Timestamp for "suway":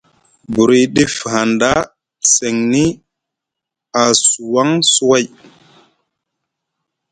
4.93-5.25